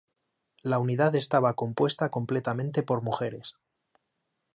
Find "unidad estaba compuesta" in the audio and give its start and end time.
0.79-2.09